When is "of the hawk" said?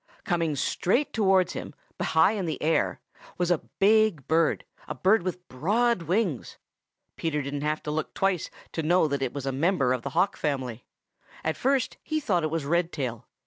9.93-10.37